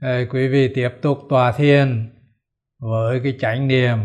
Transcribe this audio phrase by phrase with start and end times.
[0.00, 2.10] Đây, quý vị tiếp tục tòa thiền
[2.78, 3.98] với cái chánh niệm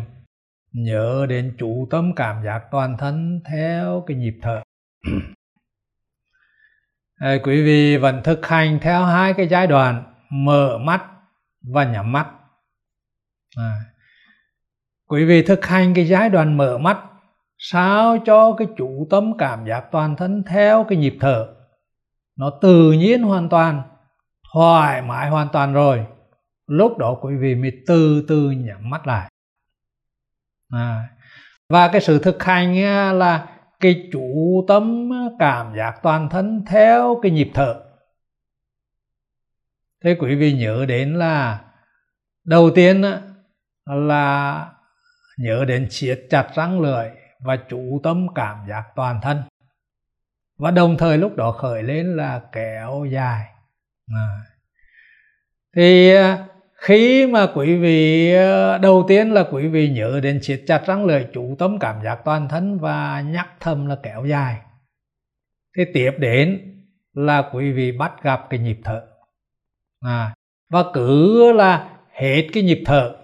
[0.71, 4.63] nhớ đến chủ tâm cảm giác toàn thân theo cái nhịp thở.
[7.19, 11.03] Đây, quý vị vẫn thực hành theo hai cái giai đoạn mở mắt
[11.73, 12.27] và nhắm mắt.
[13.57, 13.73] À,
[15.07, 16.97] quý vị thực hành cái giai đoạn mở mắt
[17.57, 21.55] sao cho cái chủ tâm cảm giác toàn thân theo cái nhịp thở
[22.35, 23.81] nó tự nhiên hoàn toàn
[24.53, 26.05] thoải mái hoàn toàn rồi.
[26.67, 29.31] Lúc đó quý vị mới từ từ nhắm mắt lại.
[30.69, 31.09] À,
[31.69, 33.47] và cái sự thực hành à, là
[33.79, 37.83] cái chủ tâm à, cảm giác toàn thân theo cái nhịp thở.
[40.03, 41.61] Thế quý vị nhớ đến là
[42.43, 43.21] đầu tiên à,
[43.85, 44.69] là
[45.37, 47.07] nhớ đến siết chặt răng lưỡi
[47.39, 49.43] và chủ tâm cảm giác toàn thân.
[50.57, 53.52] Và đồng thời lúc đó khởi lên là kéo dài
[54.15, 54.29] à.
[55.75, 56.37] thì ờ,
[56.75, 61.05] khi mà quý vị ờ, đầu tiên là quý vị nhớ đến siết chặt răng
[61.05, 64.57] lưỡi chủ tâm cảm giác toàn thân và nhắc thầm là kéo dài.
[65.77, 66.61] Thì tiếp đến
[67.13, 69.01] là quý vị bắt gặp cái nhịp thở.
[70.01, 70.33] À,
[70.69, 73.15] và cứ là hết cái nhịp thở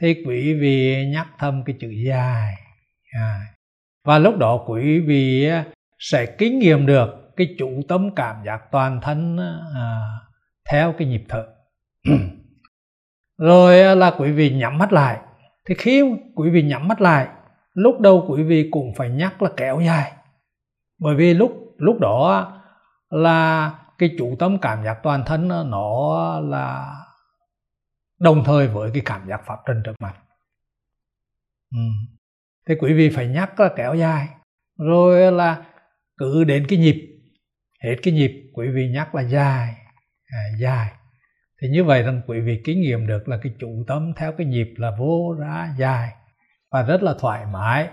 [0.00, 2.54] thì quý vị nhắc thầm cái chữ dài.
[3.12, 3.40] À,
[4.04, 5.62] và lúc đó quý vị ờ,
[5.98, 9.38] sẽ kinh nghiệm được cái chủ tâm cảm giác toàn thân
[9.74, 10.00] à,
[10.70, 11.46] theo cái nhịp thở.
[13.38, 15.20] Rồi là quý vị nhắm mắt lại.
[15.68, 16.02] Thì khi
[16.34, 17.28] quý vị nhắm mắt lại
[17.74, 20.12] lúc đầu quý vị cũng phải nhắc là kéo dài.
[20.98, 22.52] Bởi vì lúc lúc đó
[23.10, 26.96] là cái chủ tâm cảm giác toàn thân nó là
[28.20, 30.14] đồng thời với cái cảm giác pháp trần trước mặt.
[31.72, 31.80] Ừ.
[32.68, 34.28] thì quý vị phải nhắc là kéo dài.
[34.78, 35.64] Rồi là
[36.16, 37.13] cứ đến cái nhịp
[37.84, 39.74] hết cái nhịp quý vị nhắc là dài.
[40.26, 40.90] À, dài.
[41.62, 44.46] Thì như vậy rằng quý vị kinh nghiệm được là cái chủ tâm theo cái
[44.46, 46.12] nhịp là vô ra dài
[46.70, 47.88] và rất là thoải mái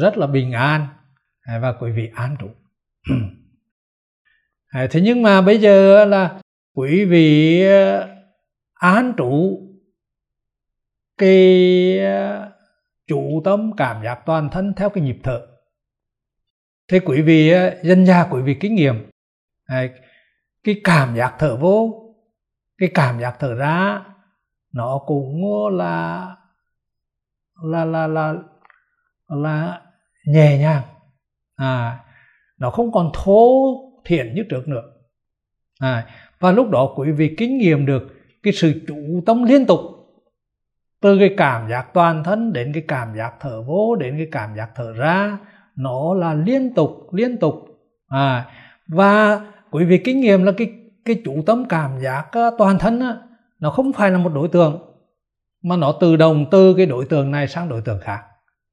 [0.00, 0.86] rất là bình an
[1.42, 2.48] à, và quý vị an trụ.
[4.72, 6.40] À, thế nhưng mà bây giờ là
[6.74, 8.08] quý vị à,
[8.74, 9.60] an trụ
[11.18, 12.50] cái à,
[13.06, 15.46] chủ tâm cảm giác toàn thân theo cái nhịp thở.
[16.88, 19.11] Thế quý vị à, dân gia quý vị kinh nghiệm
[20.64, 21.92] cái cảm giác thở vô
[22.78, 24.02] cái cảm giác thở ra
[24.72, 26.36] nó cũng uh, là
[27.62, 28.34] là là là
[29.28, 29.80] là
[30.26, 30.82] nhẹ nhàng.
[31.56, 31.98] À
[32.58, 33.74] nó không còn thô
[34.04, 34.82] thiện như trước nữa.
[35.78, 36.06] À,
[36.38, 38.02] và lúc đó quý vị kinh nghiệm được
[38.42, 39.80] cái sự chủ tâm liên tục
[41.00, 44.56] từ cái cảm giác toàn thân đến cái cảm giác thở vô đến cái cảm
[44.56, 45.38] giác thở ra
[45.76, 47.54] nó là liên tục liên tục.
[48.08, 48.46] À
[48.86, 49.40] và
[49.72, 50.72] quý vị kinh nghiệm là cái
[51.04, 53.16] cái chủ tâm cảm giác ờ, toàn thân á,
[53.58, 54.82] nó không phải là một đối tượng
[55.62, 58.22] mà nó tự động từ cái đối tượng này sang đối tượng khác.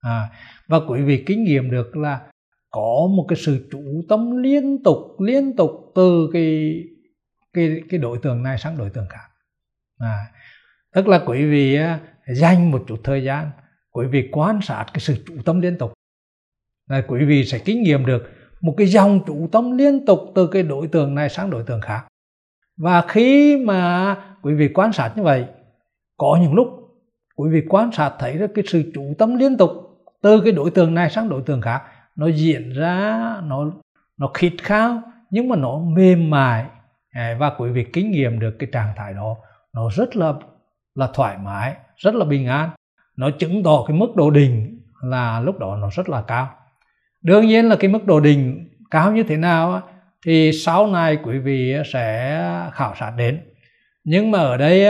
[0.02, 0.30] À,
[0.68, 2.22] và quý vị kinh nghiệm được là
[2.70, 6.74] có một cái sự chủ tâm liên tục liên tục từ cái
[7.54, 9.28] cái cái đối tượng này sang đối tượng khác.
[9.98, 10.26] À,
[10.94, 11.98] tức là quý vị ờ,
[12.34, 13.52] dành một chút thời gian
[13.92, 15.94] quý vị quan sát cái sự chủ tâm liên tục.
[16.90, 18.24] Là quý vị sẽ kinh nghiệm được
[18.62, 21.82] một cái dòng trụ tâm liên tục từ cái đối tượng này sang đối tượng
[21.82, 22.06] khác.
[22.78, 25.46] Và khi mà quý vị quan sát như vậy,
[26.18, 26.68] có những lúc
[27.36, 29.72] quý vị quan sát thấy được cái sự chủ tâm liên tục
[30.22, 31.82] từ cái đối tượng này sang đối tượng khác,
[32.16, 33.72] nó diễn ra, nó
[34.18, 36.66] nó khít khao, nhưng mà nó mềm mại
[37.12, 39.36] à, và quý vị kinh nghiệm được cái trạng thái đó,
[39.74, 40.34] nó rất là
[40.96, 42.70] là thoải mái, rất là bình an.
[43.16, 46.50] Nó chứng tỏ cái mức độ định là lúc đó nó rất là cao
[47.22, 49.90] đương nhiên là cái mức độ đỉnh cao như thế nào
[50.26, 53.42] thì sau này quý vị sẽ khảo sát đến.
[54.04, 54.86] Nhưng mà ở đây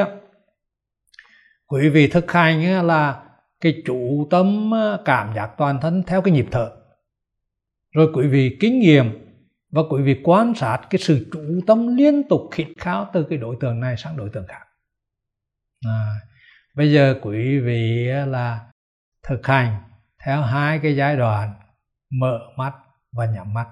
[1.68, 3.24] quý vị thực hành là
[3.62, 4.72] cái chủ tâm
[5.06, 6.72] cảm giác toàn thân theo cái nhịp thở.
[7.96, 9.06] Rồi quý vị kinh nghiệm
[9.72, 13.38] và quý vị quan sát cái sự chủ tâm liên tục khít khao từ cái
[13.38, 14.62] đối tượng này sang đối tượng khác.
[15.86, 16.16] À,
[16.76, 18.60] bây giờ quý vị là
[19.24, 19.76] thực hành
[20.26, 21.54] theo hai cái giai đoạn
[22.10, 22.74] mở mắt
[23.12, 23.68] và nhắm mắt.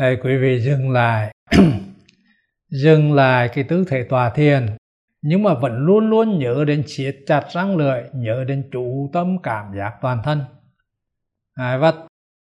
[0.00, 1.34] Ê, quý vị dừng lại.
[2.70, 4.66] Dừng lại cái tư thế tòa thiền.
[5.22, 9.36] Nhưng mà vẫn luôn luôn nhớ đến siết chặt răng lưỡi nhớ đến chủ tâm
[9.42, 10.40] cảm giác toàn thân.
[11.54, 11.92] À, và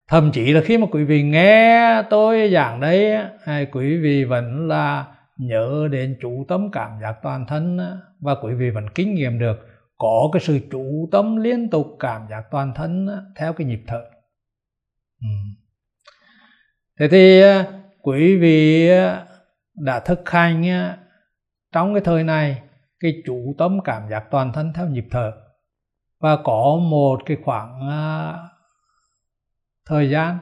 [0.08, 3.12] thậm chí là khi mà quý vị nghe tôi giảng đấy
[3.44, 5.06] à, quý vị vẫn là
[5.38, 7.78] nhớ đến chủ tâm cảm giác toàn thân
[8.20, 9.56] và quý vị vẫn kinh nghiệm được
[9.98, 14.02] có cái sự chủ tâm liên tục cảm giác toàn thân theo cái nhịp thở.
[15.22, 15.28] Ừ
[17.00, 17.66] thế thì à,
[18.02, 19.26] quý vị à,
[19.74, 20.98] đã thực hành à,
[21.72, 22.62] trong cái thời này
[23.00, 25.32] cái chủ tâm cảm giác toàn thân theo nhịp thở.
[26.20, 27.80] Và có một cái khoảng
[29.86, 30.38] thời gian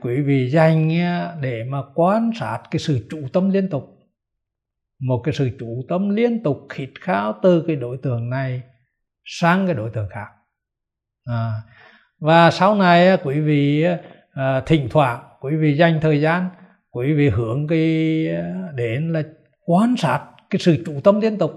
[0.00, 0.88] quý vị dành
[1.40, 3.84] để mà quan sát cái sự chủ tâm liên tục.
[5.00, 8.62] Một cái sự chủ tâm liên tục khít khao từ cái đối tượng này
[9.24, 10.28] sang cái đối tượng khác.
[11.24, 11.52] À,
[12.20, 13.84] và sau này quý vị
[14.32, 16.50] à, thỉnh thoảng quý vị dành thời gian
[16.90, 19.22] quý vị hướng cái ờ, đến là
[19.66, 20.20] quan sát
[20.50, 21.52] cái sự chủ tâm liên tục.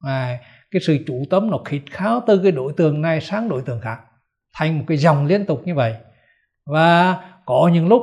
[0.00, 0.38] À,
[0.70, 3.80] cái sự chủ tâm nó khít khao từ cái đối tượng này sang đối tượng
[3.80, 4.00] khác
[4.54, 5.94] thành một cái dòng liên tục như vậy.
[6.66, 8.02] Và có những lúc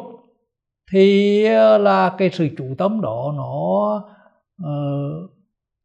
[0.91, 3.95] thì ờ, là cái sự chủ tâm đó nó
[4.61, 5.31] uh,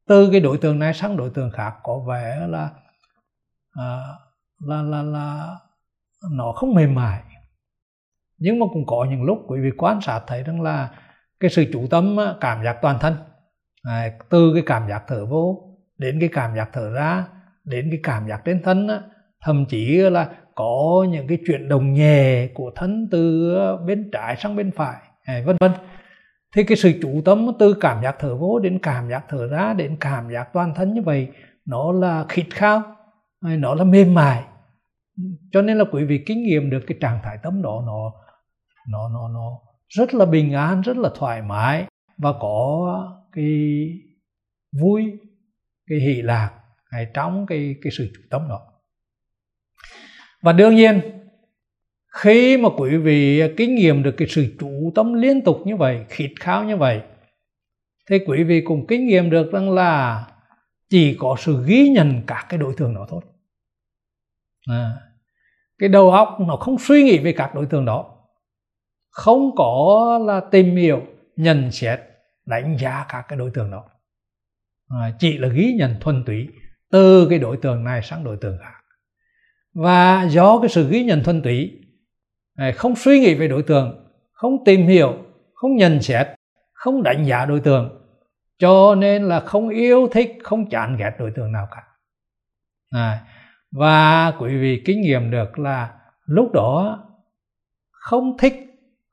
[0.08, 2.70] từ cái đối tượng này sang đối tượng khác có vẻ là
[3.78, 4.20] uh,
[4.68, 5.56] là là là
[6.32, 7.22] nó không mềm mại
[8.38, 10.88] nhưng mà cũng có những lúc quý vị quan sát thấy rằng là
[11.40, 13.14] cái sự chủ tâm cảm giác toàn thân
[13.82, 15.64] à, từ cái cảm giác thở vô
[15.98, 17.24] đến cái cảm giác thở ra
[17.64, 18.88] đến cái cảm giác trên thân
[19.40, 23.54] thậm chí là có những cái chuyển động nhẹ của thân từ
[23.86, 25.72] bên trái sang bên phải à, vân vân.
[26.54, 29.74] Thì cái sự chủ tâm từ cảm giác thở vô đến cảm giác thở ra
[29.74, 31.28] đến cảm giác toàn thân như vậy
[31.66, 32.82] nó là khít khao
[33.40, 34.42] à, nó là mềm mại.
[35.52, 38.12] Cho nên là quý vị kinh nghiệm được cái trạng thái tâm đó nó
[38.88, 39.58] nó nó nó
[39.88, 41.84] rất là bình an rất là thoải mái
[42.16, 43.88] và có cái
[44.80, 45.12] vui
[45.86, 46.50] cái hỷ lạc
[46.90, 48.60] hay trong cái cái sự chủ tâm đó.
[50.42, 51.00] Và đương nhiên
[52.08, 56.04] khi mà quý vị kinh nghiệm được cái sự chủ tâm liên tục như vậy
[56.08, 57.00] khít khao như vậy
[58.10, 60.24] thì quý vị cũng kinh nghiệm được rằng là
[60.90, 63.20] chỉ có sự ghi nhận các cái đối tượng đó thôi.
[64.68, 64.92] À,
[65.78, 68.17] cái đầu óc nó không suy nghĩ về các đối tượng đó
[69.18, 71.02] không có là tìm hiểu
[71.36, 72.00] nhận xét
[72.46, 73.84] đánh giá các cái đối tượng đó.
[74.88, 76.48] À, chỉ là ghi nhận thuần túy
[76.90, 78.80] từ cái đối tượng này sang đối tượng khác.
[79.74, 81.72] Và do cái sự ghi nhận thuần túy
[82.56, 85.16] à, không suy nghĩ về đối tượng không tìm hiểu
[85.54, 86.26] không nhận xét
[86.72, 88.00] không đánh giá đối tượng
[88.58, 91.82] cho nên là không yêu thích không chán ghét đối tượng nào cả.
[92.90, 93.26] À,
[93.70, 95.94] và quý vị kinh nghiệm được là
[96.26, 97.04] lúc đó
[97.90, 98.68] không thích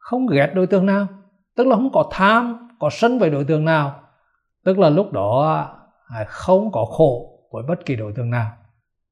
[0.05, 1.07] không ghét đối tượng nào
[1.55, 4.09] tức là không có tham có sân về đối tượng nào
[4.63, 5.65] tức là lúc đó
[6.07, 8.57] à, không có khổ với bất kỳ đối tượng nào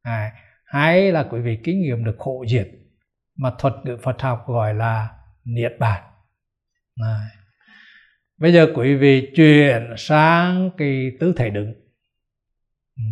[0.02, 0.32] à,
[0.66, 2.68] hay là quý vị kinh nghiệm được khổ diệt
[3.36, 5.10] mà thuật ngữ Phật học gọi là
[5.44, 6.04] niết bàn
[6.96, 7.30] à.
[8.38, 11.74] bây giờ quý vị chuyển sang cái tư thể đứng
[12.96, 13.04] ừ.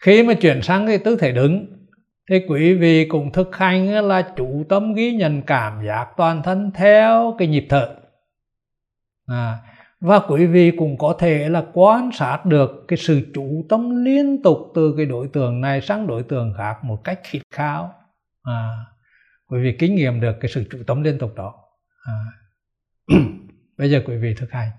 [0.00, 1.75] khi mà chuyển sang cái tư thể đứng
[2.30, 6.70] thì quý vị cũng thực hành là chủ tâm ghi nhận cảm giác toàn thân
[6.74, 7.96] theo cái nhịp thở.
[9.26, 9.58] À,
[10.00, 14.42] và quý vị cũng có thể là quan sát được cái sự chủ tâm liên
[14.42, 17.94] tục từ cái đối tượng này sang đối tượng khác một cách khít khao.
[18.42, 18.70] À,
[19.48, 21.54] quý vị kinh nghiệm được cái sự chủ tâm liên tục đó.
[22.04, 22.18] À.
[23.78, 24.70] bây giờ quý vị thực hành.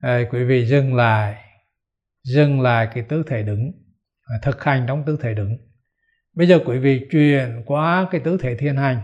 [0.00, 1.36] À, quý vị dừng lại
[2.22, 3.72] dừng lại cái tư thế đứng
[4.24, 5.56] à, thực hành trong tư thế đứng.
[6.34, 9.00] Bây giờ quý vị chuyển qua cái tư thế thiền hành.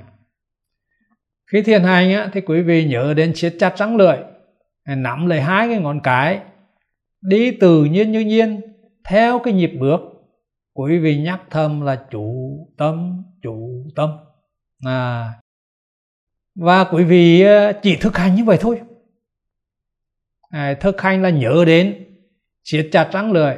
[1.52, 4.16] Khi thiền hành á, thì quý vị nhớ đến siết chặt răng lưỡi
[4.86, 6.40] nắm lấy hai cái ngón cái
[7.20, 8.60] đi tự nhiên như nhiên
[9.04, 10.00] theo cái nhịp bước.
[10.74, 14.10] Quý vị nhắc thầm là chủ tâm chủ tâm.
[14.84, 15.32] À,
[16.54, 18.80] và quý vị à, chỉ thực hành như vậy thôi
[20.56, 22.04] à, thực hành là nhớ đến
[22.64, 23.54] siết chặt răng lưỡi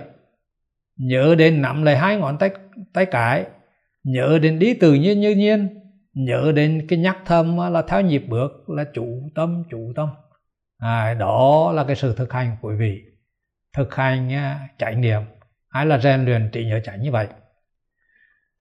[0.97, 2.51] nhớ đến nắm lấy hai ngón tay
[2.93, 3.45] tay cái
[4.05, 5.69] nhớ đến đi tự nhiên như nhiên
[6.13, 10.09] nhớ đến cái nhắc thầm là theo nhịp bước là chủ tâm chủ tâm.
[10.79, 13.03] À, đó là cái sự thực hành của quý vị.
[13.77, 15.23] Thực hành à, trải nghiệm
[15.69, 17.27] hay là rèn luyện trí nhớ chánh như vậy.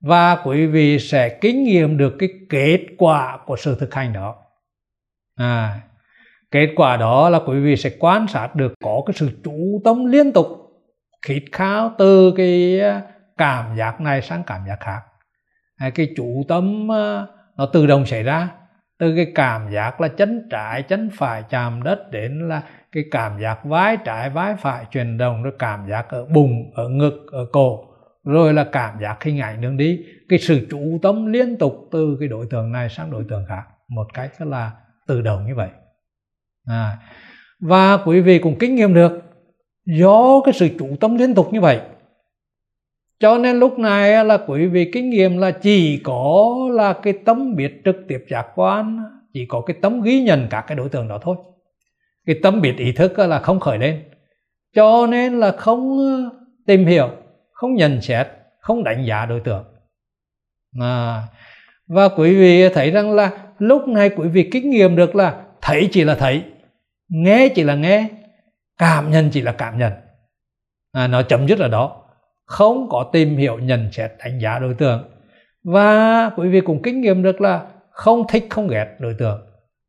[0.02, 4.36] Và quý vị sẽ kinh nghiệm được cái kết quả của sự thực hành đó.
[5.36, 5.82] À,
[6.52, 10.06] kết quả đó là quý vị sẽ quan sát được có cái sự chủ tâm
[10.06, 10.48] liên tục,
[11.28, 13.02] khít khao từ cái à,
[13.38, 15.02] cảm giác này sang cảm giác khác.
[15.96, 17.26] Cái chủ tâm à,
[17.58, 18.50] nó tự động xảy ra,
[19.00, 23.42] từ cái cảm giác là chân trái, chân phải chạm đất đến là cái cảm
[23.42, 27.46] giác vai trái, vai phải chuyển động, rồi cảm giác ở bụng, ở ngực, ở
[27.52, 27.86] cổ,
[28.26, 30.00] rồi là cảm giác hình ảnh đường đi.
[30.30, 33.64] Cái sự chủ tâm liên tục từ cái đối tượng này sang đối tượng khác,
[33.90, 34.72] một cách là
[35.08, 35.70] tự động như vậy
[36.68, 36.98] à,
[37.60, 39.22] và quý vị cũng kinh nghiệm được
[39.86, 41.80] do cái sự chủ tâm liên tục như vậy.
[43.20, 47.56] Cho nên lúc này là quý vị kinh nghiệm là chỉ có là cái tấm
[47.56, 49.00] biết trực tiếp giác quan
[49.34, 51.36] chỉ có cái tấm ghi nhận các cái đối tượng đó thôi.
[52.26, 54.04] Cái tấm biết ý thức là không khởi lên.
[54.76, 56.30] Cho nên là không ờ,
[56.66, 57.10] tìm hiểu
[57.52, 58.28] không nhận xét
[58.60, 59.64] không đánh giá đối tượng.
[60.80, 61.24] À,
[61.88, 65.90] và quý vị thấy rằng là lúc này quý vị kinh nghiệm được là thấy
[65.92, 66.44] chỉ là thấy
[67.10, 68.10] nghe chỉ là nghe
[68.78, 69.94] cảm nhận chỉ là cảm nhận.
[70.92, 72.04] À, nó chấm dứt ở đó.
[72.46, 75.10] Không có tìm hiểu nhận xét đánh giá đối tượng.
[75.64, 79.42] Và quý vị cũng kinh nghiệm được là không thích không ghét đối tượng.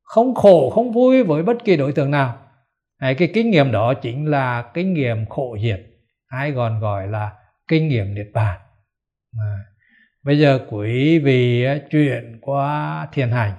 [0.02, 2.38] Không khổ không vui với bất kỳ đối tượng nào.
[3.00, 5.80] Đấy, cái kinh nghiệm đó chính là kinh nghiệm khổ diệt
[6.28, 7.32] hay còn gọi là
[7.68, 8.60] kinh nghiệm niết bàn.
[9.38, 9.56] À.
[10.22, 13.52] bây giờ quý vị chuyển qua thiền hành.